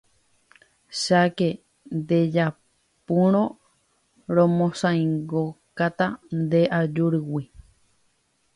cháke 1.01 1.49
ndejapúrõ 1.97 3.43
romosãingokáta 4.35 6.07
nde 6.41 6.61
ajúrigui. 6.79 7.43